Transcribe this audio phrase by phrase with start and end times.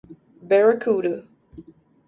[0.49, 1.13] Barracuda.